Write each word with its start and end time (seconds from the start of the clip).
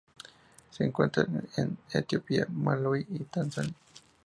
Se 0.71 0.83
encuentra 0.83 1.27
en 1.57 1.77
Etiopía, 1.93 2.47
Malaui 2.49 3.05
y 3.07 3.19
Tanzania. 3.25 3.75